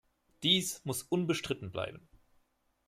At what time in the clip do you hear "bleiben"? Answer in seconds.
1.71-2.09